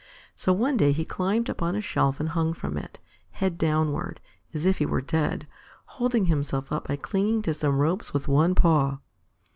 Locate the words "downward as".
3.59-4.65